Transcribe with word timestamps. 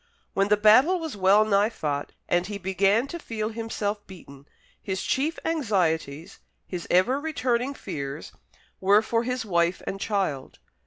When 0.33 0.47
the 0.47 0.57
battle 0.57 0.97
was 0.99 1.15
well 1.15 1.45
nigh 1.45 1.69
fought, 1.69 2.11
and 2.27 2.47
he 2.47 2.57
began 2.57 3.05
to 3.05 3.19
feel 3.19 3.49
himself 3.49 4.07
beaten; 4.07 4.47
his 4.81 5.03
chief 5.03 5.37
anxieties, 5.45 6.39
his 6.65 6.87
ever 6.89 7.19
returning 7.19 7.75
fears, 7.75 8.31
were 8.79 9.03
for 9.03 9.21
his 9.21 9.45
wife 9.45 9.83
and 9.85 10.01
child. 10.01 10.57